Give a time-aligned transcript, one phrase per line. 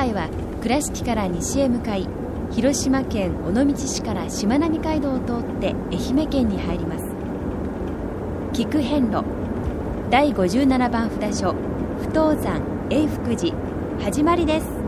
[0.00, 0.30] 回は
[0.62, 2.08] 倉敷から西へ向かい
[2.52, 7.04] 広島県尾道市からしまなみ海道を通って愛媛県に入ります。
[8.54, 9.22] 菊遍路
[10.10, 11.54] 第57番札所
[12.00, 13.54] 不登山永福寺
[14.02, 14.79] 始まりです。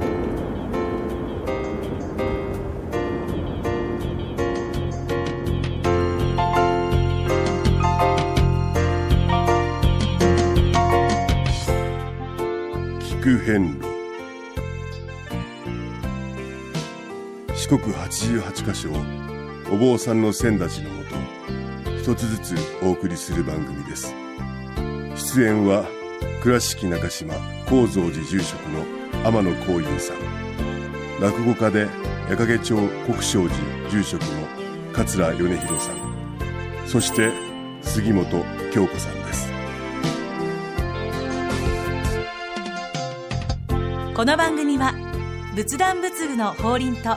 [17.73, 18.97] 四国八十八箇所を
[19.73, 21.17] お坊さんの先立ちのもと
[21.97, 24.15] 一つずつお送りする番組です。
[25.17, 25.87] 出演は
[26.43, 27.33] 倉敷中島・
[27.65, 28.85] 高蔵寺住職の
[29.27, 30.17] 天野幸雄さん。
[31.19, 31.89] 落語家で
[32.29, 34.29] 矢掛町国正寺住職の
[34.93, 35.97] 桂米広さん。
[36.87, 37.33] そして
[37.81, 39.51] 杉本京子さんです。
[44.15, 44.93] この番組は
[45.55, 47.17] 仏壇仏具の法輪と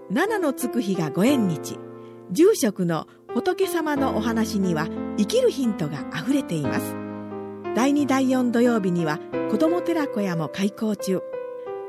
[0.13, 1.79] 七のつく日がご縁日。
[2.31, 6.95] 住職の仏様のお話には生きるヒントがあふれています。
[7.77, 11.21] 第2第4土曜日には子ども寺小屋も開校中。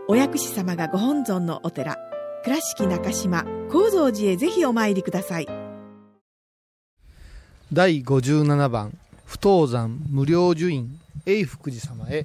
[0.07, 1.97] お薬師様がご本尊のお寺。
[2.45, 5.49] 倉敷中島・高蔵寺へぜひお参りください。
[7.73, 10.97] 第57番不登山無料寿院
[11.27, 12.25] 永福寺様へ。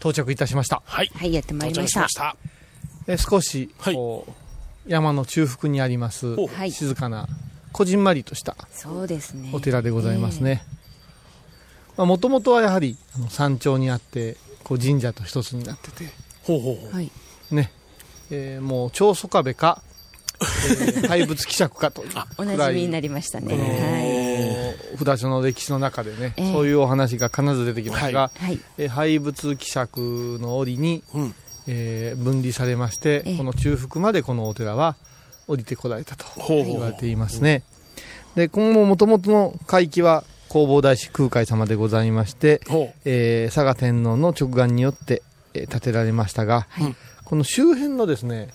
[0.00, 0.82] 到着いたしました。
[0.84, 2.00] はい、はいやってまいりました。
[2.00, 2.36] ました。
[3.06, 3.94] え少しはい。
[3.94, 4.32] こう、
[4.86, 6.36] 山の中腹にあります
[6.70, 7.28] 静かな
[7.72, 8.56] こじんまりとした
[9.52, 10.62] お寺でございますね。
[11.96, 16.04] もともとはやはりあの山頂にあってこう神社と一つになってて。
[16.42, 16.94] ほうほうほう。
[16.94, 17.10] はい。
[17.50, 17.72] ね、
[18.30, 19.82] えーもう長宗我部か、
[20.40, 23.48] えー廃仏希釈かというおなじみになりましたね。
[23.48, 23.70] このは
[24.94, 24.98] い。
[24.98, 26.52] 札所の歴史の中でね、ええ。
[26.52, 28.60] そういうお話が必ず出てきますが、はい。
[28.78, 31.34] えー廃仏希釈の折に、うん
[31.66, 33.36] えー分離されまして、ええ。
[33.36, 34.96] この中腹までこのお寺は
[35.48, 37.62] 降りてこられたと言われていますね。
[38.34, 45.22] で、今後もともとの海域は弘法大師空海様でございまして、ほえー佐賀天皇の直眼によって、
[45.54, 46.94] えー建てられましたが、はい。
[47.24, 48.48] この周辺のですね、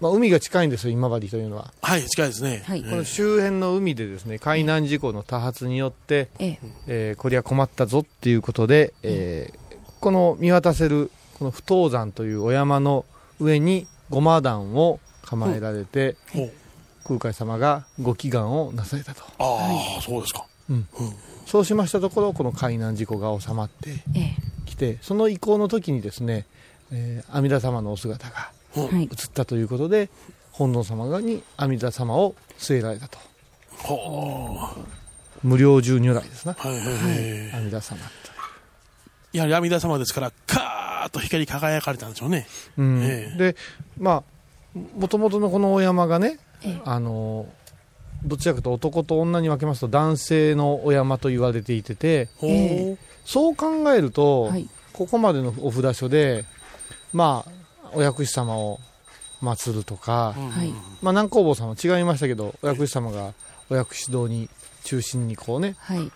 [0.00, 1.72] まあ、海が近いんですよ、今治というのは。
[1.82, 2.62] うはい近いですね。
[2.66, 2.82] はい。
[2.82, 9.58] この周辺の海でですね、海難事故の多発によって、えええーこりゃ困ったぞっていうことで、えー
[10.00, 13.04] この見渡せるこの不登山というお山の
[13.40, 16.52] 上にごま壇を構えられて、ほう
[17.04, 19.22] 空海様がご祈願をなされたと。
[19.38, 20.44] ああそうですか。
[21.46, 24.36] そうしましたところこの海難事故が収まってええ。
[24.66, 26.46] きてその移行の時にですね、
[26.92, 29.04] えー阿弥陀様のお姿がはい。
[29.04, 30.10] 映ったということで
[30.52, 33.18] 本尊様がに阿弥陀様を据えられたと。
[33.78, 34.58] ほ
[35.42, 36.52] 無料重如来ですな。
[36.52, 36.86] うはいはい。
[36.86, 36.94] はい。
[37.54, 37.98] 阿弥陀様
[39.32, 42.46] やはり阿弥陀様ですからカーッと光り輝かれたんでしょうね。
[42.76, 43.02] うん。
[43.02, 43.38] ええ。
[43.38, 43.56] で
[43.98, 44.22] ま
[44.74, 46.80] あもともとのこのお山がね、ええ。
[46.84, 47.46] あの
[48.24, 54.68] どちらかというと男と女に分けますと男性のお山と言われていててえそう考えると、はい。
[54.92, 56.44] ここまでのお札所で
[57.12, 58.80] まあお薬師様を
[59.40, 60.68] 祀るとか、うんはい。
[61.00, 63.34] まあ、南光坊さんは違いましたけどお薬師様が
[63.70, 64.48] お薬師堂に
[64.84, 66.10] 中心にこうねはい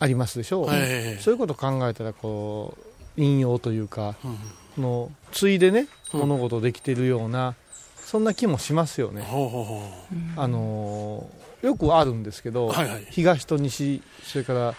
[0.00, 2.76] ありますでしょう、ええそういうことを考えたらこ
[3.16, 4.36] う引用というかうん
[4.76, 6.20] このついでねうん。
[6.20, 7.54] 物事できてるような、
[7.96, 9.82] そんな気もしますよね、ほうほうほ
[10.36, 13.06] あのーよくあるんですけど、はいはい。
[13.10, 14.74] 東と西それから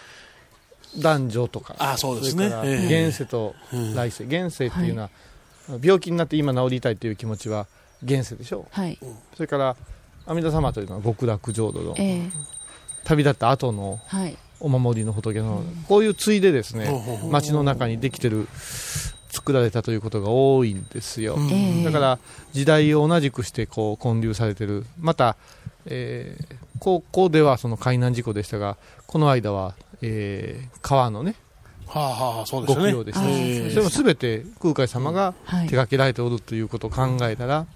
[0.98, 2.44] 男女とかあそうですね。
[2.44, 3.08] れからええ。
[3.08, 3.94] 現世とうん。
[3.94, 4.24] 来世。
[4.24, 5.10] 現世っていうのは、
[5.82, 7.66] 病気になって今治りたいという気持ちは
[8.02, 8.98] 現世でしょはい。
[9.34, 9.76] それから
[10.26, 12.30] 阿弥陀様というのは極楽浄土のええ。
[13.04, 14.36] 旅立った後のはい。
[14.60, 17.30] お守りの仏のこういうついでですねほうほうほう。
[17.30, 18.46] 街の中にできてる
[19.30, 21.36] 作られたということが多いんですよ。
[21.84, 22.18] だから
[22.52, 24.84] 時代を同じくしてこう建立されてる。
[24.98, 25.36] また、
[25.86, 31.34] えー高校ではその海難事故でしたがこの間は、えー川のね
[31.86, 32.92] はあはあ、そうですよね。
[32.92, 33.70] ご供養でした。
[33.74, 35.64] それも全て空海様がはい。
[35.64, 37.66] 手掛けられておるということを考えたら、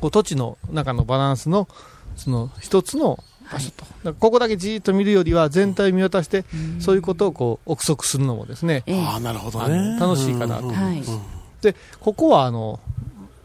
[0.00, 1.68] こう土地の中のバランスの
[2.16, 6.44] その一つの場所と、だからここだけじーっと見るよりは全体を見渡して、
[6.80, 9.00] そういうことをこう憶測するのもですね、ええ。
[9.04, 9.98] ああ、なるほどあね。
[9.98, 11.20] の楽しいかなとうんはいうん。
[11.60, 12.80] でここはあの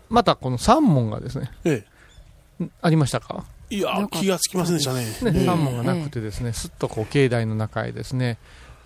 [0.09, 1.85] またこの三門がですねえ
[2.63, 3.45] んありましたか？
[3.69, 3.75] え。
[3.75, 5.05] いや気がつきませんでしたね。
[5.31, 5.45] ね、ええ。
[5.45, 8.37] 三門がなくてですね、すっとこう境内の中へですね、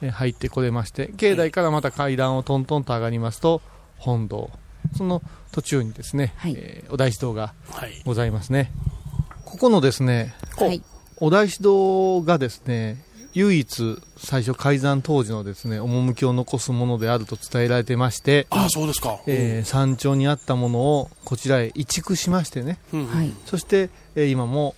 [0.02, 3.62] えー入ってこれまして、境内からまた階段をトントンと上がりますと、
[3.98, 4.50] 本堂、
[4.98, 5.22] その
[5.52, 6.56] 途中にですね、はい。
[6.58, 8.02] えーお大師堂がはい。
[8.04, 8.72] ございますね。
[9.46, 10.82] ここのですね、はい
[11.22, 12.98] お大師堂がですね、
[13.34, 19.20] 唯一最初開山当時のですね、趣を残すものであると伝えられてまして、ああ、そうですか。
[19.28, 23.06] えー山頂にあったものをこちらへ移築しましてね、うん。
[23.06, 23.32] はい。
[23.46, 24.76] そして、えー今も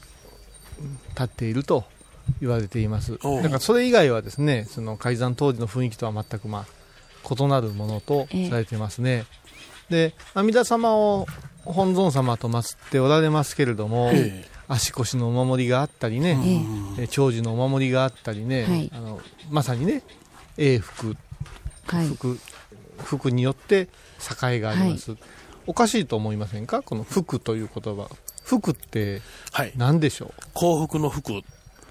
[0.81, 1.85] うん立っていると
[2.41, 3.17] 言われています。
[3.17, 8.49] だからそれ以外はですね、その開山当時の雰囲気とは全くまあ異なるものとええ。
[8.49, 9.25] されてますね。
[9.89, 11.25] で、阿弥陀様を
[11.63, 16.37] 本尊様と祀っておられますけれども、え足腰のお守りがあったりね、
[17.09, 18.91] 長寿のお守りがあったりね、はい。
[18.93, 19.19] あの
[19.51, 20.03] まさにね、
[20.57, 21.17] 永福、
[21.87, 22.07] はい。
[22.07, 22.39] 福、
[23.03, 23.89] 福によって
[24.41, 25.15] 栄があります。
[25.67, 26.81] おかしいと思いませんか？
[26.81, 28.09] この福という言葉。
[28.43, 29.21] 福って
[29.51, 29.73] はい。
[29.75, 30.41] 何でしょう？
[30.53, 31.41] 幸福の福。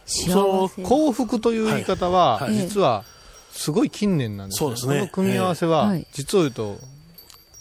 [0.05, 0.83] 幸せ。
[0.83, 2.51] 幸福という言い方は、はい。
[2.51, 2.57] はい。
[2.57, 3.05] 実は
[3.51, 4.95] すごい近年なんですそうですね。
[4.95, 6.79] この組み合わせは、実を言うと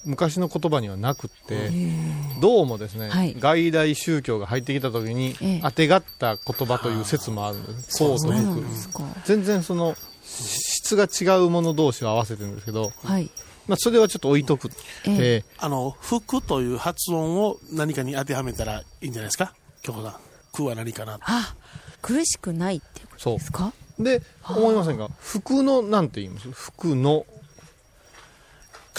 [0.04, 2.42] 昔の言葉にはなくって、ええ。
[2.42, 3.36] どうもですね、はい。
[3.40, 5.60] 外来宗教が入ってきた時に、ええ。
[5.62, 7.98] 当てがった言葉という説もあるんです。
[7.98, 9.04] 幸とそうな福んですか。
[9.26, 13.30] 全然その質が違うもの同士を合わせてるんですけど、はい。
[13.68, 19.54] まあ、それはちょっと置いとくって、えあの、福という発音を何かに当てはめたらいいんじゃないですか？
[19.84, 20.16] 京子さん。
[20.52, 21.20] 苦は何かな？
[21.22, 21.56] あ
[22.02, 23.72] 苦しくないっていうことですか？
[24.00, 25.10] で思いませんか？
[25.20, 26.50] 福のなんて言います？
[26.52, 27.26] 福の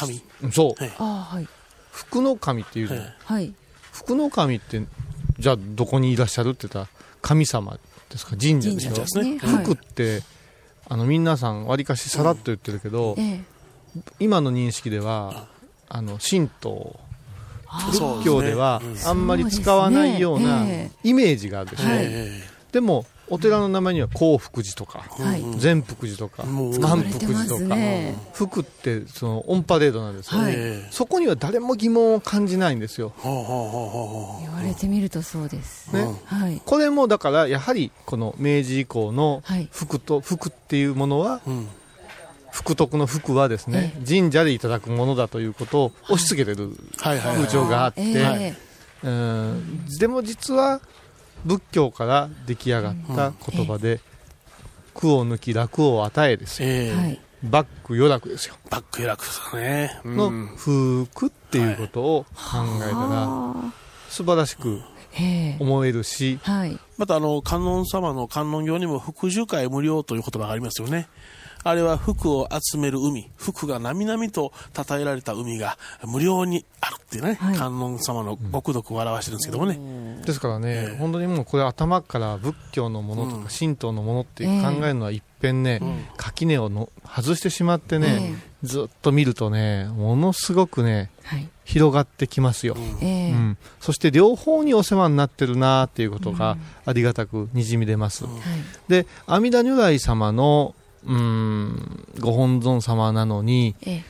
[0.07, 0.53] 神。
[0.53, 0.83] そう。
[0.83, 0.93] はい。
[0.99, 1.49] ああはい。
[1.91, 3.15] 福の神っていうじゃない、はい。
[3.25, 3.55] はい。
[3.93, 4.83] 福の神って
[5.39, 6.89] じゃあどこにいらっしゃるって言ったら
[7.21, 7.79] 神様
[8.09, 8.37] ですか？
[8.37, 9.39] 神社でしょ神社ですね。
[9.39, 9.65] はい。
[9.65, 10.23] 福って
[10.89, 13.41] あの皆さんわりかしさらっと言ってるけど、ええ
[14.19, 15.49] 今の認識では
[15.89, 16.99] あの神道
[17.91, 19.09] 仏教ではうん。
[19.09, 20.65] あんまり使わないような
[21.05, 21.99] イメージがあるでしょ、はい。
[22.05, 25.43] えでもお寺の名前には興福寺とかはい。
[25.59, 30.53] 善福寺とか満使われてます福寺とかね福ってそのオンパレードなんですよ、はい。
[30.55, 33.15] えそこには誰も疑問を感じないんですよ。
[33.23, 33.33] 言
[34.53, 35.95] われてみるとそうです。
[35.95, 36.15] ね、うん。
[36.27, 36.61] はい。
[36.63, 39.67] これもだからやはりこの明治以降のはい。
[39.73, 41.51] 福と福っていうものはう。
[41.51, 41.69] うん。
[42.51, 46.77] 福徳の福はですね神社でいただくものだということを押し付けてる。
[46.99, 47.19] 風
[47.49, 48.55] 潮があって、え
[49.03, 49.09] え。
[49.09, 49.87] うん。
[49.99, 50.83] でも実は
[51.45, 54.01] 仏教から出来上がった言葉で
[54.95, 56.69] 苦を抜き楽を与えですよ。
[56.69, 56.95] ええ。
[56.95, 57.21] はい。
[57.43, 58.55] バック余楽ですよ。
[58.71, 60.01] バックエラクですね。
[60.05, 60.17] うん。
[60.17, 63.73] の福っていうことを考えたらあ
[64.09, 64.81] 素晴らしく
[65.59, 66.79] 思えるしはい。
[66.99, 71.09] またあの、観音様の観音行にも福寿会無料という言葉がありますよね。
[71.65, 77.57] あれは福を集める海、福がなみなみと称えられた海が無料にあるっていうね、はい。
[77.57, 80.23] 観音様の極毒を表してるんですけどもね。
[80.25, 80.99] ですからね、ええ。
[80.99, 83.45] 本当にもうこれ頭から仏教のものとうん。
[83.45, 84.51] か神道のものって考
[84.83, 86.05] えるのは一遍ね、うん。
[86.17, 91.49] 垣根をの外してしまってえね、ずっと見るとねものすごくねはい。
[91.65, 93.33] 広がってきますよ、ええ。
[93.33, 98.35] うん、そして両方にお世話になってるなっていうことがありがたくにじみ出ます、うん。
[98.35, 98.43] はい。
[98.89, 100.75] で阿弥陀如来様の
[101.07, 104.05] うーんご本尊様なのにええ。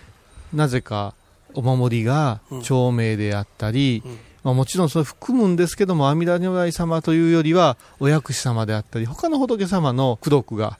[0.53, 1.15] なぜか
[1.55, 4.19] お守りが長命であったり、うん。
[4.43, 10.79] まあ、もちろんそれ含むんですけども阿弥陀如来様というよりはお薬師様であったり他の仏様の功徳が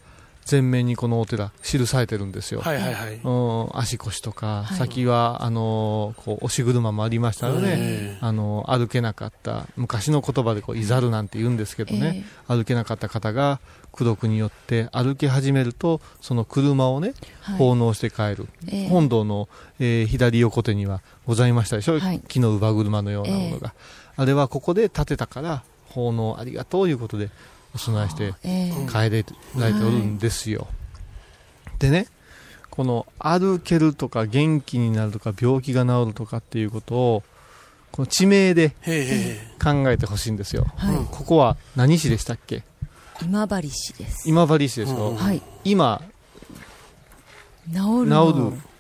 [0.51, 3.21] 前面にこのお寺記されてるんですよ、はいはいはい。
[3.23, 3.31] う
[3.77, 4.79] ん足腰とか、はい。
[4.79, 8.19] 先はあのこう押し車もありましたので、ええ。
[8.21, 13.61] あの歩けなかった昔の言葉でこういざるなんて言うんですけどね、歩けなかった方が
[13.95, 17.59] 功徳によって歩き始めるとその車をねはい。
[17.59, 18.89] 奉納して帰る、ええ。
[18.89, 19.49] 本堂の、
[19.81, 22.21] えー左横手にはございましたでしょ、はい。
[22.27, 23.75] 木の乳母車のようなものが、
[24.17, 27.31] あれはここで建てたから奉納ありがとういうことで
[27.75, 28.73] お供えしてええ。
[28.89, 29.25] 帰れ
[29.59, 30.67] られておるんですよ、
[31.79, 32.07] でね
[32.71, 37.23] この歩けるとか元気になるとか病気が治るとかっていうことを
[37.91, 38.75] この地名で。
[39.63, 40.97] 考えてほしいんですよ、はい。
[41.13, 42.65] ここは何市でしたっけ？
[43.25, 44.29] 今治市です。
[44.29, 45.43] 今治市でしょ、うんはい。
[45.65, 46.03] 今
[47.71, 48.33] 治るの。
[48.33, 48.73] 治る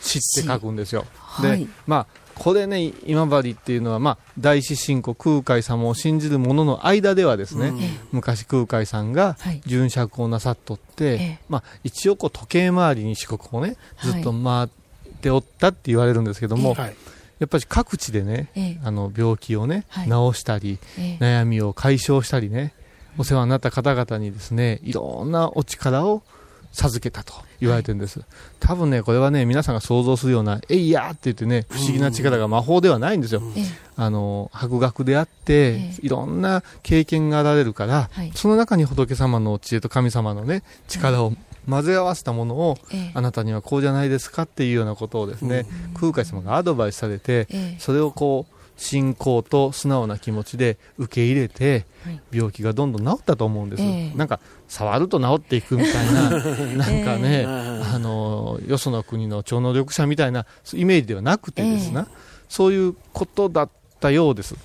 [0.00, 1.04] 死って書くんですよ。
[1.14, 1.60] はい。
[1.60, 7.72] で、まあ、これね、今治っていうのは、まあ、大師信仰空海様を信じる者の間ではですね、
[8.12, 9.60] 昔空海さんがはい。
[9.66, 11.38] 巡釈をなさっとって、ええ。
[11.48, 14.68] まあ、一応こう時計回りに四国をね、ずっと回っ
[15.20, 16.96] ておったって言われるんですけども、はい。
[17.40, 18.80] やっぱり各地でね、ええ。
[18.84, 20.32] あの病気をね、はい。
[20.32, 21.24] 治したり、ええ。
[21.24, 22.72] 悩みを解消したりね、
[23.18, 24.92] お世話になった方々にですね、い。
[24.92, 26.22] ろんなお力を
[26.72, 28.20] 授けたと言われてるんです。
[28.60, 33.42] 多分ね、これはね、皆さんが想像するような、えいやーって言ってね、不思議な力が魔法ではないんですよ。
[33.56, 33.64] ええ。
[33.96, 36.06] あの、博学であって、ええ。
[36.06, 38.32] いろんな経験があられるから、はい。
[38.34, 41.32] その中に仏様の知恵と神様のね、力を
[41.68, 43.10] 混ぜ合わせたものを、ええ。
[43.14, 47.76] あなたにはこうじゃないですかっていうようなことをですね、空海様がアドバイスされて、ええ。
[47.80, 52.20] それをこう、信仰と素直な気持ちで受け入れて、はい。
[52.32, 53.82] 病気がどんどん治ったと思うんです。
[53.82, 54.16] ええ。
[54.16, 56.30] なんか、触ると治っていくみたいな、
[56.76, 62.08] なんかね、えあの、よその国の超能力者みたいなイメージではなくてですな、
[62.48, 63.70] そういうことだっ
[64.00, 64.56] たようです。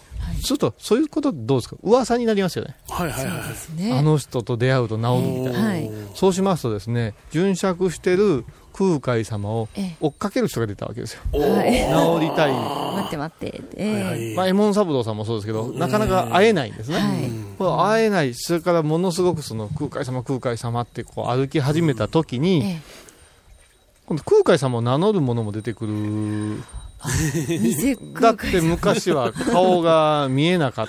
[0.42, 1.76] すると、そういうことどうですか？
[1.84, 2.76] 噂になりますよね。
[2.90, 3.32] はいはいは
[3.78, 3.82] い。
[3.82, 5.68] ねあの人と出会うと治るみたいな。
[5.70, 11.22] はいそうしますとですね、巡釈してる空海様をええ追っかける人が出たわけですよ。
[11.34, 12.54] はい治りたい。
[12.54, 16.98] 待って待ってええまあ、エモン三郎さんもそうですけど、なかなか会えないんですね。
[16.98, 17.32] はい
[17.88, 22.82] 会えない、それからものすごくその空海様、空海様ってこう歩き始めた時に、え
[24.08, 26.64] 今度空海様を名乗る者も出てくる。
[28.22, 30.88] だって昔は顔が見えなかっ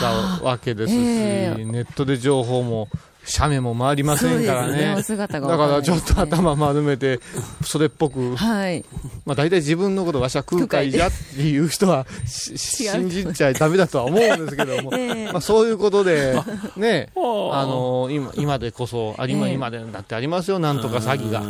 [0.00, 1.64] たわけですし、 ええ。
[1.64, 2.88] ネットで情報も、
[3.28, 4.78] 写メも回りませんからね。
[4.78, 4.94] ね。
[4.98, 7.20] お姿がだからちょっと頭丸めて、
[7.62, 8.84] それっぽく、はい。
[9.26, 16.40] まあ大体自分のことわしは空海じゃっていう人は 信じちゃダメだとは思うんですけども、ええ まあそういうことで、
[16.76, 19.54] ね、ああの今今でこそ、ありまええ。
[19.54, 21.40] 今でだってありますよ、なんとか詐欺が。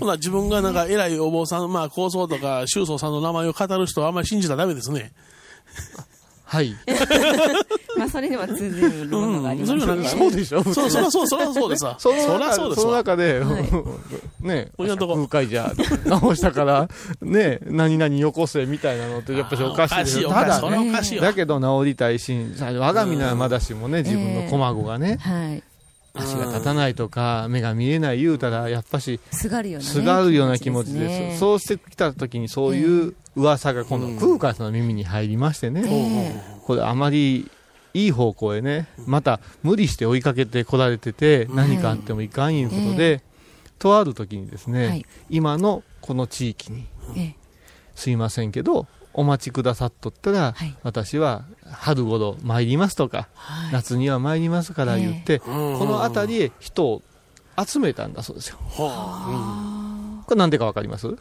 [0.00, 5.12] ほな、自分がなんか偉いお坊さん、まあ、高僧とか宗祖さんの名前を語る人はあんまり信じたらダメですね。
[6.50, 6.74] はい。
[7.96, 9.72] まあそれには通じるものがあります。
[9.72, 10.04] うん。
[10.04, 11.94] そうでしょそ、そらそう、そら そうですわ。
[11.96, 12.96] そのそら中そのそうですわ。
[12.96, 13.68] 中で、はい。
[14.44, 15.14] ね、こんなとこ。
[15.14, 15.72] 空海じゃ、
[16.06, 16.88] 直したから、
[17.22, 20.30] ね、何々よこせみたいなのってやっぱりおかしいですよ。
[20.30, 20.92] ただね。
[21.20, 25.62] だけど治りたいし、我が身ならまだしもね、自分の駒子がね、はい。
[26.14, 30.98] 足が立たないとか、目が見えない言うたら、やっぱし、すがるような気持ちです。
[30.98, 31.36] ね。
[31.38, 37.50] そうしてきた時にそういう噂が今度、空海さんの耳に入りましてね、えこれあまり
[37.94, 43.22] いい方向へね、また無理して追いかけてこられてて、何かあってもいかんいうことで、
[43.78, 45.06] とある時にですね、はい。
[45.30, 47.36] 今のこの地域に、ええ。
[47.94, 50.76] すいませんけど、お待ちくださっとったら、はい。
[50.82, 53.72] 私は春頃参りますとか、はい。
[53.72, 55.88] 夏には参りますから言って、こうん。
[55.88, 57.02] の辺りへ人を
[57.66, 58.58] 集めたんだそうですよ。
[58.76, 61.16] はこれなんでかわかります？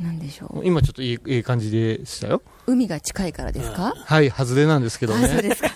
[0.00, 0.66] なんでしょう？
[0.66, 2.42] 今ちょっといいいい感じでしたよ。
[2.66, 3.94] 海が近いからですか？
[3.96, 5.42] はい、外れなんですけどあそうね。
[5.42, 5.68] ですか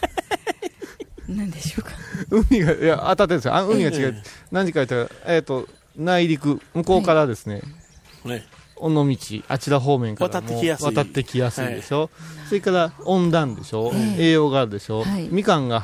[1.28, 1.90] なんでしょうか？
[2.30, 3.54] 海が、いや、当たってるんですよ。
[3.56, 4.22] あ海が違う。
[4.52, 7.62] 何時か言ったら、えっ、と、内陸、向こうからですね、
[8.24, 8.44] あね。
[8.76, 9.16] 尾道、
[9.48, 12.10] あちら方面からも渡ってきやすい渡ってきやすいでしょ。
[12.48, 13.90] それから温暖でしょ。
[13.94, 15.02] ええ栄養があるでしょ。
[15.02, 15.82] はいみかんが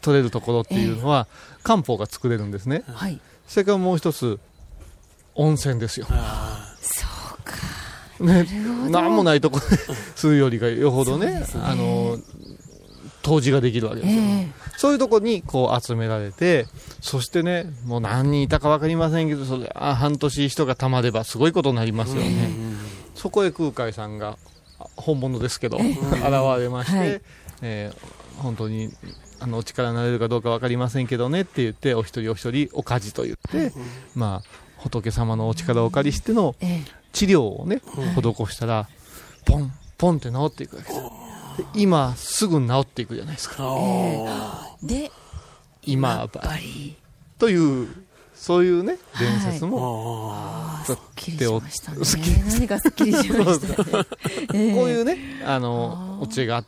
[0.00, 1.26] 取れるところっていうのは、
[1.62, 2.82] 漢方が作れるんですね。
[2.86, 4.40] はいそれからもう一つ、
[5.34, 6.06] 温泉ですよ。
[6.10, 6.57] あ
[8.20, 8.46] ね、
[8.90, 9.66] なんもないとこで
[10.16, 11.46] するよりがよほどね、ね。
[11.62, 12.18] あの、
[13.26, 14.22] 湯治ができるわけですよ。
[14.22, 16.66] えそういうとこにこう集められて、
[17.00, 22.50] そしてね、もう何人いたか分かりませんけど、それあ半年人がたまればすごいことになりますよね。
[23.14, 24.38] そこへ空海さんが、
[24.78, 25.84] あ本物ですけど、現
[26.60, 27.20] れまして、はい。
[27.62, 28.90] えー本当に、
[29.40, 33.72] あの、お力になれるかどうか分かりませんけどねって言って、お一人お一人お家事と言って、
[34.14, 37.80] まあ、仏様のお力をお借りしてのええ治療をね、
[38.14, 38.88] 施したら、
[39.44, 41.00] ポン、ポンって治っていくわけです。
[41.58, 43.64] で今、すぐ治っていくじゃないですか。
[44.82, 45.10] で
[45.84, 46.96] 今やっぱり。
[47.38, 47.88] という、
[48.34, 50.34] そういうね、伝説も、
[50.84, 51.98] すっきりておしましたね。
[52.48, 54.06] 何かすっきりしましたね。
[54.54, 56.64] ええこういうね、あの、お知恵があ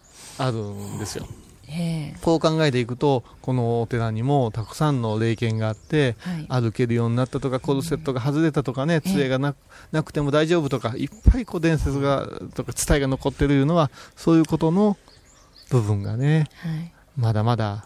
[0.46, 1.26] あるんですよ。
[1.72, 9.54] ええこう考えていくと、このお寺にもたくさんの霊験があって、はい歩けるようになったとか、コルセットが外れたとかね、ええ杖がな
[9.92, 14.96] なくても大丈夫とか、いっぱいこう伝説が、とか伝えが残ってるいうのは、そういうことの
[15.70, 17.84] 部分がね、はいまだまだ、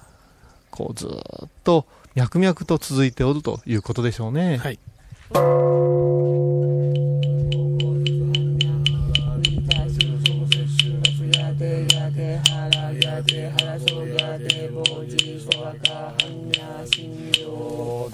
[0.71, 4.59] こうずーっと脈々と続いておるということでしょうね。
[4.59, 4.79] はい。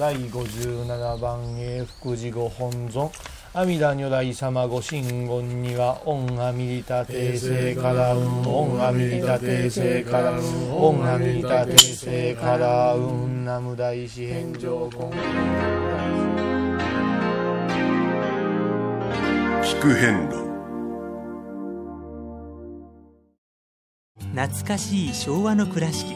[0.00, 3.11] 第57番永福寺御本尊。
[3.52, 14.88] 阿弥陀如来様ご神言には、オンアミリタ訂正からうん、オンアミリタ訂正からうん、オンアミリタ訂正からうん、ナム大師返上。
[14.90, 14.99] 根。
[19.62, 20.49] 聞く遍路。
[24.35, 26.14] 懐かしい昭和の倉敷。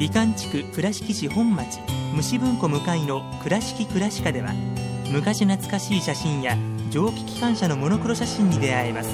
[0.00, 1.78] 美観地区倉敷市本町
[2.16, 4.54] 虫文庫向かいの「倉敷倉歯科」では
[5.12, 6.56] 昔懐かしい写真や
[6.90, 9.10] 蒸気機関車のモノクロ写真に出会えます。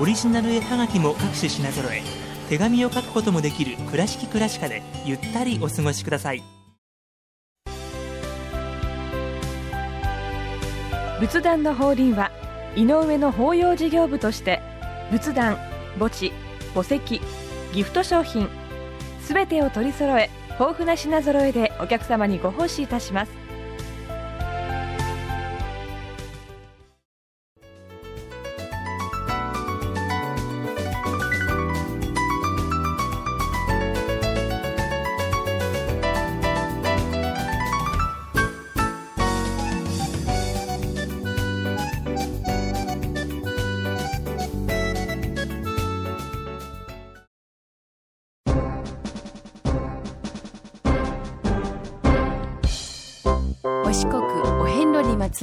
[0.00, 2.02] オリジナル絵はがきも各種品揃え
[2.48, 6.42] 手紙を書くこともできる「倉敷倉歯科」でゆったりお過ごしください。
[11.20, 12.30] 仏壇の法輪は
[12.74, 14.62] 井上の法要事業部として
[15.12, 15.58] 仏壇
[15.98, 16.32] 墓地
[16.74, 17.20] 墓石
[17.72, 18.48] ギフト商品
[19.20, 23.43] すべてを取り揃え豊富な品揃えでお客様にご奉仕いたします。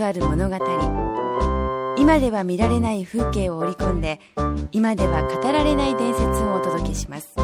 [0.01, 0.57] つわる物語。
[1.95, 4.19] 今では見られない風景を織り込んで
[4.71, 7.35] 今では語られない伝説をお届けします。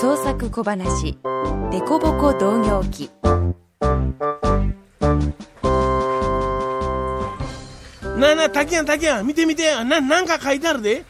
[0.00, 1.18] 創作小話
[1.72, 3.10] 「デコボコ同業記」
[8.16, 9.74] なあなあ竹やん竹やん見て見て。
[9.84, 11.04] ななんか書いてあるで。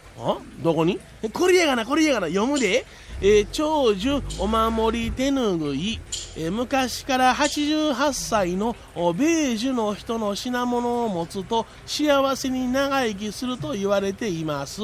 [0.62, 0.98] どこに？
[1.32, 2.26] これやがなこれやがな。
[2.28, 2.84] 読むで。
[3.22, 6.00] えー、長寿お守り手ぬぐい、
[6.38, 14.80] えー、昔から88歳の米寿の人の品物を持つと幸せに長生きすると言われています。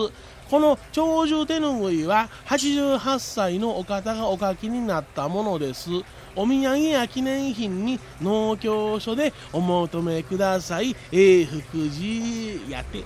[0.51, 5.89] この長寿手ぬぐいは88歳のお方がお書きになったものです。
[6.37, 10.95] お土産や記念品に農協所でお求めください。
[11.11, 13.03] 永福寺やって。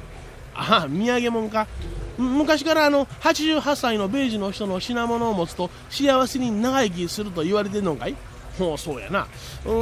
[0.60, 1.66] あ土産物か？
[2.18, 8.16] 昔からあの88歳の米寿の人の品物を持つと幸せに長生きすると言われてるのかい？
[8.58, 9.26] ほうそうやな、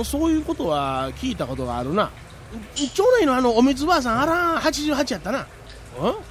[0.04, 2.10] そういうことは聞いたことがあるな。
[2.74, 5.46] 町内のあのおみつばあさんあら88やったな。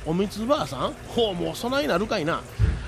[0.05, 0.93] おみつばあさん？
[1.09, 2.41] ほうもうそないなるかいな。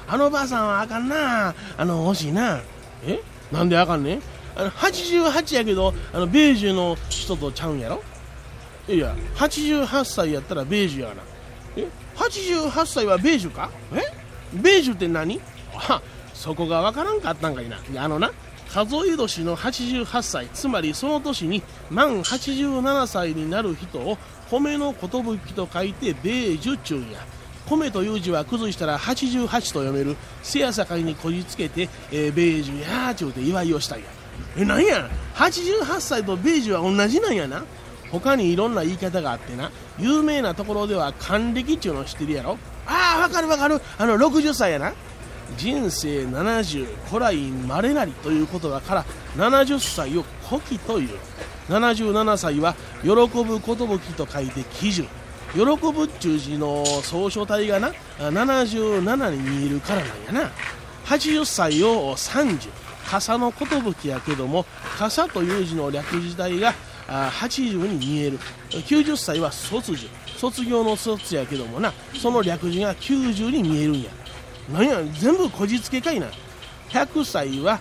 [0.08, 1.54] あのばあさんはあかんな。
[1.78, 2.62] あの欲しいな。
[3.06, 3.20] え？
[3.52, 4.22] なんであかんねん？
[4.56, 8.02] あの88やけどあの米寿の人とちゃうんやろ？
[8.88, 11.16] いや88歳やったら米寿やな。
[11.76, 13.70] え？88歳は米寿か？
[13.94, 14.02] え？
[14.54, 15.40] 米寿って何？
[15.74, 16.02] あ
[16.34, 17.80] そこがわからんかったんかいな。
[17.98, 18.32] あのな
[18.70, 24.18] 数え年の88歳つまりその年に満87歳になる人を
[24.52, 27.20] 米の寿と書いて米寿ちゅうんや。
[27.68, 30.16] 米という字は崩したら88と読める。
[30.42, 34.06] せやさかいにこじつけて、えー、米寿やーちゅうて祝いをしたんや。
[34.58, 37.64] えなんや？88歳と米寿は同じなんやな。
[38.12, 39.72] 他にいろんな言い方があってな。
[39.98, 42.58] 有名なところでは還暦っちゅうの知ってるやろ？
[42.86, 43.82] ああわかるわかる。
[43.98, 44.94] あの60歳やな。
[45.58, 51.10] 人生70古来まれなりという言葉から70歳を古希という。
[51.70, 53.10] 77歳は喜
[53.44, 53.76] ぶ寿
[54.16, 55.06] と書いて喜寿。
[55.54, 60.52] 喜ぶっちゅう字の総書体がな77に見えるからなんやな。
[61.06, 62.70] 80歳を30
[63.08, 64.66] 傘の寿やけども
[65.00, 66.74] 傘という字の略字体が
[67.10, 68.40] 80に見える。
[68.70, 69.98] 90歳は卒業。
[70.38, 71.92] 卒業の卒やけどもな。
[72.22, 74.10] その略字が90に見えるんや。
[74.72, 76.28] なんや全部こじつけかいな。
[76.90, 77.80] 100歳は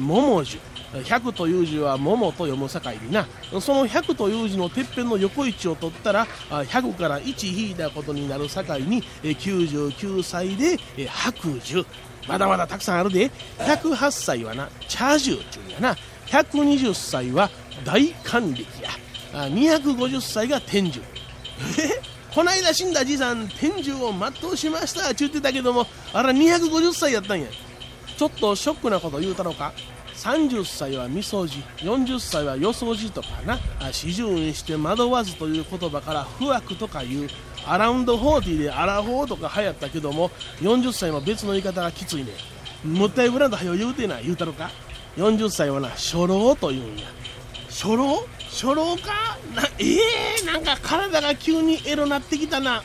[0.00, 0.58] 桃樹。
[0.92, 3.28] 100という字は桃と読む境にな。
[3.60, 11.86] その100という字のてっぺんの横位置を取ったら100から1引いたことになる境に99歳で白寿
[12.26, 13.30] まだまだたくさんあるで。
[13.58, 15.96] 108歳はな茶寿ちゅうんやな。
[16.26, 17.50] 120歳は
[17.84, 18.90] 大還暦や。
[19.32, 21.00] 250歳が天寿。
[21.78, 22.00] え？
[22.34, 25.06] こないだ死んだじいさん天寿を全うしました。
[25.06, 27.48] って言ってたけどもあら250歳やったんや。
[28.16, 29.72] ちょっとショックなこと言うたのか。
[30.14, 33.58] 30歳はみそじ40歳はよそじとかな。
[33.92, 37.28] 四十にして惑わずという言葉から不惑とかいう
[37.66, 42.32] アラウンド40でアラフォーとか流行ったけども40歳の別の言い方がきついね。
[42.84, 44.70] もったいぶらんとはよ言うてな言うたろか。
[45.16, 47.08] 40歳はな初老というんや。
[47.70, 48.26] 初老？
[48.50, 49.38] 初老か？
[49.54, 52.82] なええー、なんか体が急にエロなってきたな。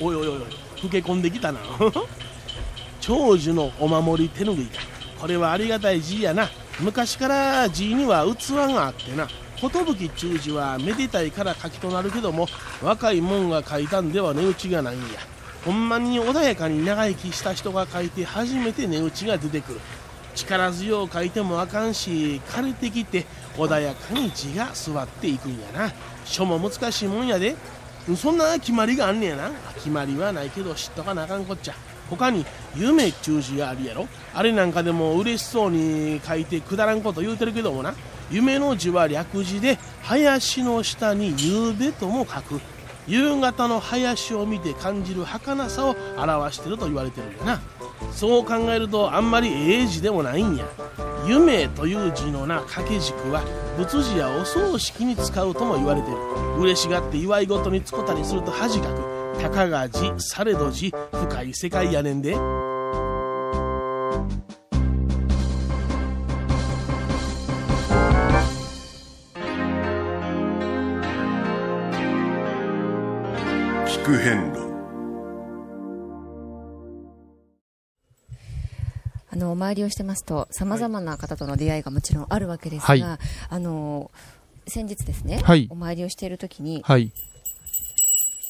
[0.00, 0.40] お おいおいおい
[0.82, 1.60] 老け込んできたな。
[3.00, 4.80] 長寿のお守り手ぬぐいか。
[5.20, 6.48] これはありがたい字やな。
[6.80, 9.28] 昔から字には器があってな。
[9.60, 12.48] 寿中字はめでたいから書きとなるけども
[12.82, 15.06] 若いもんが書いたんでは値打ちがないんや。
[15.66, 19.80] ほんまに穏やかに長生きした人が書いて初めて値打ちが出てくる。
[20.34, 25.92] 力強く書いてもあかんし枯れてきて穏やかに字が座っていくんやな。
[26.24, 27.56] 書も難しいもんやで。
[28.16, 29.50] そんな決まりがあんねやな。
[29.74, 31.74] 決まりはないけど知っとかなあかんこっちゃ。
[32.08, 34.08] 他に夢中字があるやろ。
[34.34, 37.94] あれなんかでも嬉しそうに書いてくだらんこと言うてるけどもな。
[38.30, 42.60] 夢の字は略字で林の下に夕べとも書く。
[43.06, 47.60] 夕方の林を見て感じる儚さを表してると言われてるんだな。
[48.12, 50.66] そう考えるとあんまりええ字でもないんや。
[51.26, 53.42] 夢という字のな掛け軸は
[53.76, 56.16] 仏字やお葬式に使うとも言われてる。
[56.58, 59.10] 嬉しがって祝い事に使ったりすると恥かく。
[59.40, 62.36] たかが字されど字深い世界やねんで。
[73.86, 74.49] 聞く遍
[79.50, 84.10] のお参りをしてますとさまざまな方との出会いがもちろんあるわけですが、はいあの
[84.68, 87.10] 先日ですね、はいお参りをしている時に、はい。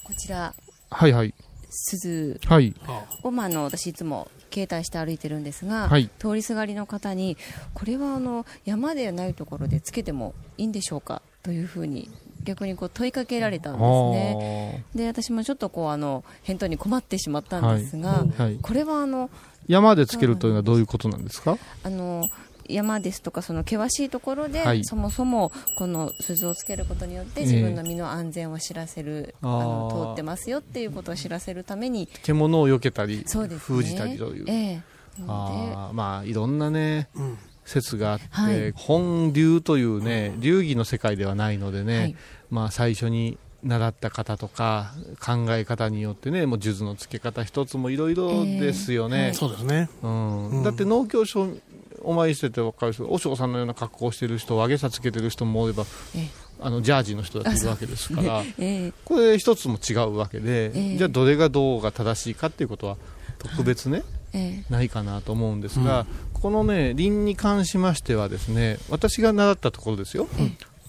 [0.04, 0.54] こちら
[0.90, 1.32] はいはい。
[1.70, 2.74] 鈴はい。
[3.22, 7.38] を、まあ、あの私いつも携帯して歩いてるんですが、はい通りすがりの方に
[7.72, 12.10] これはあの山でないところでつけてもいいんでしょうかというふうに
[12.44, 14.84] 逆にこう問いかけられたんですね。
[14.94, 19.30] で私もちょっとこうあの返答に困ってしまったんですが、はいはいこれはあの
[19.66, 21.58] 山でつけるというのはどういうことなんですか？
[21.84, 22.24] あの
[22.66, 24.84] 山ですとかその険しいところで、はい。
[24.84, 27.46] そもそもこの鈴をつけることによってええ。
[27.46, 29.60] 自分の身の安全を知らせる、あー。
[29.60, 33.24] あの通ってますよっていうことを知らせるために獣を避けたり、ね。
[33.58, 34.44] 封じたりという。
[34.48, 34.82] ええ。
[35.18, 35.92] なのあー。
[35.92, 37.08] まあいろんなね、
[37.70, 38.72] 説があって、はい。
[38.74, 42.16] 本流というね流儀の世界ではないのでね、はい。
[42.50, 44.92] まあ最初に習った方とか
[45.24, 49.88] 考え方によってねもう数珠の付け方一つもいろいろですよね、そうですね。
[50.02, 50.50] うん。
[50.50, 50.62] うん。
[50.64, 51.48] だって農協所
[52.02, 55.84] お参りしてて分かる人和尚さんのような格好をしてる人上げさつけてる人もおれば
[56.16, 56.28] ええ。
[56.62, 58.92] あのジャージの人だっているわけですから、 ええ。
[59.04, 60.96] これ一つも違うわけで、ええ。
[60.98, 62.96] じゃあどれがどうが正しいかっていうことは
[63.38, 64.19] 特別ね、ええ
[64.68, 70.28] ないかなと思うんですが、このね輪に関しましてはですね私が習ったところですよ、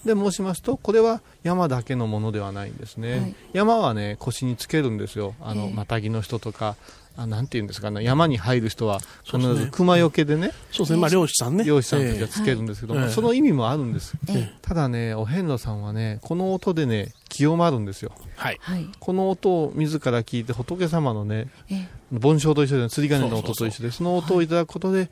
[0.04, 3.34] で申しますとこれは山だけのものではないんですね、はい。
[3.52, 5.34] 山はね腰につけるんですよ。
[5.40, 5.72] あの、ええ。
[5.72, 6.76] マタギの人とか
[7.14, 11.00] あなんていうんですかね山に入る人は必ず熊よけでねそうですね。
[11.00, 11.64] まあ漁師さんね。
[11.64, 14.52] 漁師さんたちがつけるんですけど、ええその意味もあるんです、ええ。
[14.62, 18.12] ただねお遍路さんはねこの音でね清まるんですよ。
[18.36, 18.58] はい。
[18.60, 18.88] はい。
[18.98, 25.10] この音を自ら聞いて仏様のねええ盆鐘と一緒で釣り鐘の音と一緒でその音をいただくことで、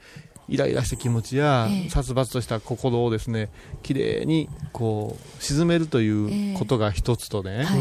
[0.49, 1.89] イライラした気持ちや、ええ。
[1.91, 3.51] 殺伐とした心をですね
[3.83, 7.81] きれいにこう沈めるということが一つとね、はい。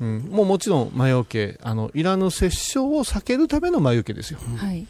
[0.00, 4.38] うん、もうもちろん魔除けあのいらぬ殺生を避けるための魔除けですよ。
[4.56, 4.86] はい。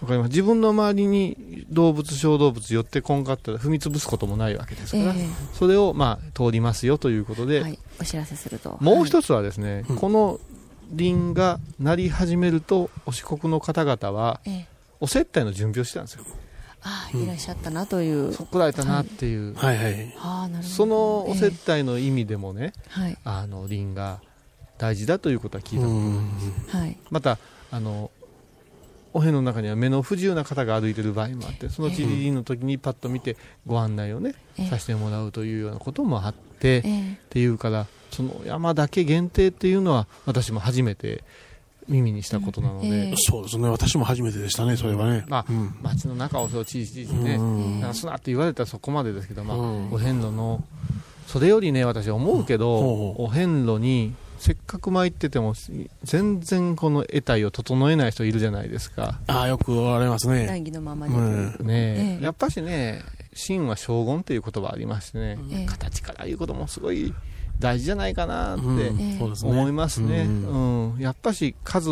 [0.00, 0.28] わかります？
[0.28, 7.78] 自分の周りに動物小動物寄ってこんかったら踏み潰すこともないわけですから、えそれをまあ通りますよということで、えはい。
[8.00, 8.78] お知らせすると。
[8.80, 9.96] もう一つつはですね、うん。
[9.96, 10.38] この
[10.92, 14.66] 輪が鳴り始めるとお四国の方々はええ。
[15.00, 16.24] お接待の準備をしてたんですよ。
[16.82, 19.76] ああいらっしゃったなという、そこられたなっていう、はい。
[19.76, 20.68] はいああなるほど。
[20.68, 23.18] そのお接え待の意味でもね、えはい。
[23.24, 24.20] あの輪が
[24.78, 26.76] 大事だということは聞いたことがあります。
[26.76, 26.98] はい。
[27.10, 27.38] また
[27.70, 28.10] あの
[29.12, 34.66] お遍路の中には目の不自由な方が歩いてる場合もあってそのちりりんの時にパッと見てご案内をね、ええ。
[34.68, 37.12] させてもらうというようなこともあって、ええ。
[37.12, 41.22] っていうからその山だけ限定っていうのは私も初めて
[41.88, 43.14] 耳にしたことなので、うんええ。
[43.16, 43.68] そうですね。
[43.68, 45.24] 私も初めてでしたねそれはね。
[45.28, 45.74] まあ、うん。
[45.82, 47.94] 街の中をそうちいちいちね、うん。
[47.94, 49.92] すなって言われたらそこまでですけど、まあうん。
[49.92, 50.62] お遍路の
[51.26, 52.78] それよりね私思うけど、
[53.16, 55.54] お遍路にせっかく参ってても
[56.04, 59.20] 全然この得体を整えない人いるじゃないですか。
[59.26, 60.46] ああよくおられますね。
[60.46, 61.66] 難儀のままに、うん。
[61.66, 62.18] ねえ。
[62.20, 63.02] えやっぱしね
[63.34, 65.66] 真は将軍っていう言葉ありましてね、ええ。
[65.66, 67.14] 形から言うこともすごい
[67.58, 68.64] 大事じゃないかなって、
[69.42, 70.96] 思いますね、ううん。
[70.96, 71.90] んやっぱし数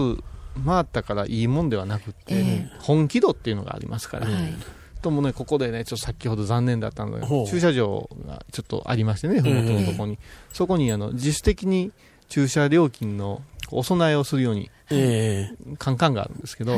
[0.65, 2.71] 回ったからいいもんではなくって、ええ。
[2.79, 4.55] 本気度っていうのがありますから、はい。
[5.03, 10.19] ともねここでねちょっと先ほど残念だったのが駐車場がちょっとありましてねふもとのところに、
[10.53, 11.93] そこにあの自主的に
[12.29, 16.77] 駐車料金のお供えをするようにえカンカンがあるんですけど、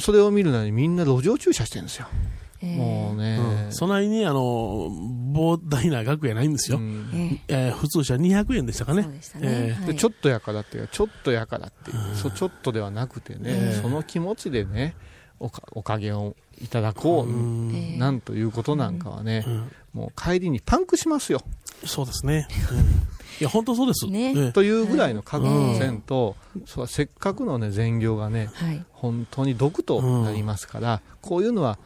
[0.00, 3.72] それを見るのにみんな路上駐車してるんですよ、ええもうね、えうん。
[3.72, 4.88] そないにあの
[5.34, 9.06] 膨大な額やないんですよ、うんええー普通車200円でしたかね。
[9.40, 14.96] えちょっとやからっていうちょっとやからっていう、そうちょっとではなくてね、ええその気持ちでね
[15.38, 19.72] おかおかげをいただこう、なんということなんかはね、うん。
[19.92, 21.42] もう帰りにパンクしますよ。
[21.84, 22.48] そうですね。
[22.70, 22.78] うん。
[23.38, 24.52] いや、本当そうです。
[24.52, 28.84] というぐらいの覚悟をせんと、そうせっかくのね、善行がね、はい。
[28.92, 31.78] 本当に毒となりますから、こういうのは、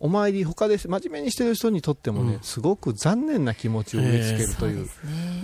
[0.00, 2.40] お参り、他で真面目にしてる人にとってもね、うん。
[2.42, 4.88] すごく残念な気持ちを植え付けるという、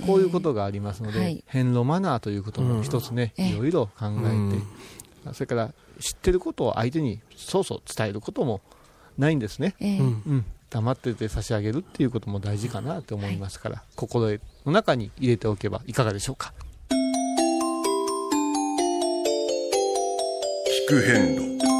[0.07, 1.45] こういうことがありますので、はい。
[1.47, 4.31] 遍路マナーということも一つね、うんいろいろ考えて、
[5.27, 5.35] うん。
[5.35, 8.61] それから知ってることを相手にそうそう伝えることも
[9.19, 9.75] ないんですね。
[9.81, 9.99] ええ。
[9.99, 10.07] うん。
[10.07, 16.55] うん、黙ってて差し上げるっていうことも大事かなと思いますから、心得の中に入れておけばいかがでしょうか。
[20.89, 21.80] 聞く変路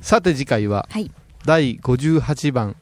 [0.00, 1.10] さて次回は、はい
[1.44, 2.76] 第58番、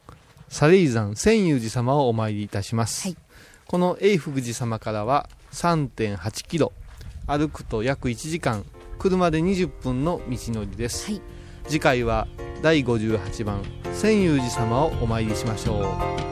[0.49, 3.07] サレイ山千遊寺様をお参りいたします。
[3.07, 3.17] はい
[3.65, 6.71] この永福寺様からは3.8キロ、
[7.27, 8.65] 歩くと約1時間、
[8.97, 11.11] 車で20分の道のりです。
[11.11, 11.21] はい
[11.67, 12.27] 次回は
[12.61, 13.61] 第58番、
[13.93, 16.27] 千遊寺様をお参りしましょう。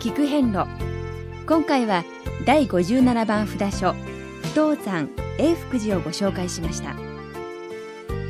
[0.00, 0.66] 聞く遍路
[1.46, 2.04] 今回は
[2.46, 3.94] 第57番札所
[4.42, 6.94] 不動山永福寺をご紹介しました。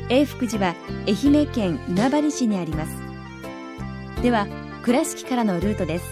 [0.09, 4.21] 永福寺は愛媛県今治市にあります。
[4.21, 4.47] では
[4.83, 6.05] 倉敷からのルートです。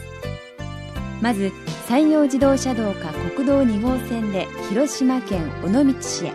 [1.21, 1.51] まず
[1.87, 6.33] 山陽自動車道か国道2号線で広島県尾道市へ。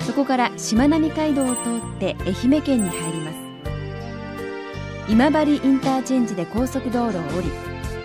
[0.00, 1.60] そこからしまなみ海道を通
[1.96, 3.36] って愛媛県に入ります。
[5.08, 7.50] 今治インターチェンジで高速道路を降り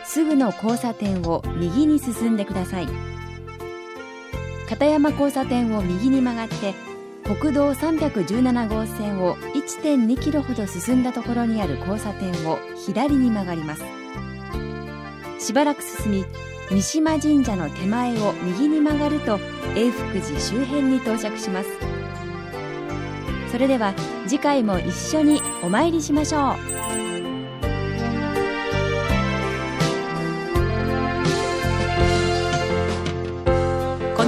[0.06, 3.11] すぐの交差点を右に進んでください。
[4.71, 6.73] 片山交差点を右に曲がって
[7.25, 13.84] 国道317号線を1.2キロほど進んだところにある交差点を左に曲がります。
[15.39, 16.25] しばらく進み
[16.69, 19.39] 三島神社の手前を右に曲がると
[19.75, 21.69] 永福寺周辺に到着します。
[23.51, 23.93] それでは
[24.25, 26.51] 次回も一緒にお参りしましょ
[27.07, 27.11] う。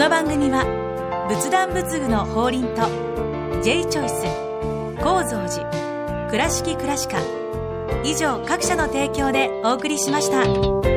[0.03, 0.65] の番組は
[1.29, 4.25] 仏壇仏具の法輪と J チョイス
[5.01, 7.17] 構造寺倉敷倉歯科
[8.03, 10.92] 以上各社の提供でお送りしました。